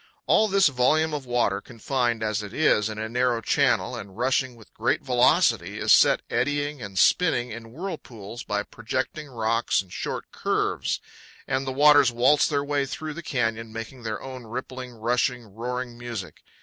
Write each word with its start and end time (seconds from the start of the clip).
All 0.25 0.47
this 0.47 0.67
volume 0.67 1.13
of 1.13 1.27
water, 1.27 1.61
confined, 1.61 2.23
as 2.23 2.41
it 2.41 2.55
is, 2.55 2.89
in 2.89 2.97
a 2.97 3.07
narrow 3.07 3.39
channel 3.39 3.95
and 3.95 4.17
rushing 4.17 4.55
with 4.55 4.73
great 4.73 5.03
velocity, 5.03 5.77
is 5.79 5.93
set 5.93 6.23
eddying 6.27 6.81
and 6.81 6.97
spinning 6.97 7.51
in 7.51 7.71
whirlpools 7.71 8.43
by 8.43 8.63
projecting 8.63 9.27
rocks 9.29 9.79
and 9.79 9.93
short 9.93 10.31
curves, 10.31 10.99
and 11.47 11.67
the 11.67 11.71
waters 11.71 12.11
waltz 12.11 12.47
their 12.47 12.63
way 12.63 12.87
through 12.87 13.13
the 13.13 13.21
canyon, 13.21 13.71
making 13.71 14.01
their 14.01 14.19
own 14.19 14.45
rippling, 14.45 14.93
rushing, 14.95 15.45
roaring 15.53 15.95
music. 15.99 16.41